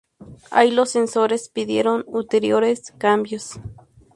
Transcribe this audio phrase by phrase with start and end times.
[0.49, 3.59] Allí, los censores pidieron ulteriores cambios.